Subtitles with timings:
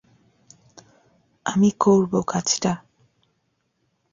[1.45, 2.73] আমি করবো কাজটা!